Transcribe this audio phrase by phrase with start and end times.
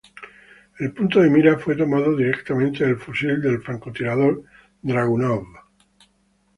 [0.79, 4.41] El punto de mira fue tomado directamente del Fusil de francotirador
[4.81, 5.45] Dragunov.